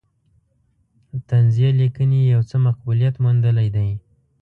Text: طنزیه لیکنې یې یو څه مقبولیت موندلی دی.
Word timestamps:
طنزیه 1.27 1.69
لیکنې 1.79 2.19
یې 2.25 2.31
یو 2.33 2.41
څه 2.49 2.55
مقبولیت 2.67 3.15
موندلی 3.23 3.67
دی. 3.75 3.89